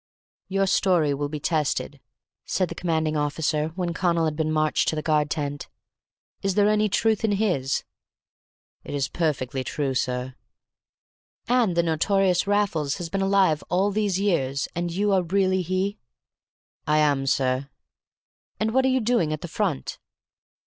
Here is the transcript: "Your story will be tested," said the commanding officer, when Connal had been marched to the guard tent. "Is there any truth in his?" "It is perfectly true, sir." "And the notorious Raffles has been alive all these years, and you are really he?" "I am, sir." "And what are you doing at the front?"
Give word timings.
"Your 0.47 0.65
story 0.65 1.13
will 1.13 1.29
be 1.29 1.39
tested," 1.39 1.99
said 2.43 2.69
the 2.69 2.73
commanding 2.73 3.15
officer, 3.15 3.67
when 3.75 3.93
Connal 3.93 4.25
had 4.25 4.35
been 4.35 4.51
marched 4.51 4.87
to 4.87 4.95
the 4.95 5.03
guard 5.03 5.29
tent. 5.29 5.69
"Is 6.41 6.55
there 6.55 6.67
any 6.67 6.89
truth 6.89 7.23
in 7.23 7.33
his?" 7.33 7.83
"It 8.83 8.95
is 8.95 9.07
perfectly 9.07 9.63
true, 9.63 9.93
sir." 9.93 10.33
"And 11.47 11.77
the 11.77 11.83
notorious 11.83 12.47
Raffles 12.47 12.95
has 12.95 13.09
been 13.09 13.21
alive 13.21 13.63
all 13.69 13.91
these 13.91 14.19
years, 14.19 14.67
and 14.73 14.91
you 14.91 15.11
are 15.11 15.21
really 15.21 15.61
he?" 15.61 15.99
"I 16.87 16.97
am, 16.97 17.27
sir." 17.27 17.69
"And 18.59 18.73
what 18.73 18.85
are 18.85 18.89
you 18.97 19.01
doing 19.01 19.31
at 19.31 19.41
the 19.41 19.47
front?" 19.47 19.99